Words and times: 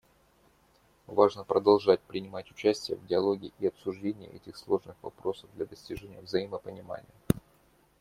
Важно 1.05 1.43
продолжать 1.43 2.01
принимать 2.01 2.49
участие 2.49 2.97
в 2.97 3.05
диалоге 3.05 3.51
и 3.59 3.67
обсуждении 3.67 4.29
этих 4.31 4.57
сложных 4.57 4.95
вопросов 5.03 5.47
для 5.53 5.67
достижения 5.67 6.21
взаимопонимания. 6.21 7.05